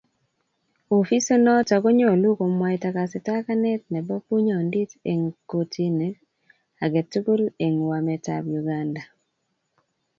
[0.97, 6.17] ofisinoto konyolu komwaita kastakane nebo bunyondit eng' kotinit
[6.83, 9.03] age tugul eng' wmetab Uganda.